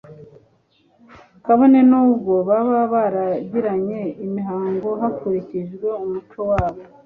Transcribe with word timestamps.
kabone 1.45 1.79
n'ubwo 1.89 2.33
baba 2.49 2.79
baragiranye 2.93 4.01
imihango 4.25 4.89
hakurikijwe 5.01 5.87
umuco 6.03 6.39
wabo 6.51 6.81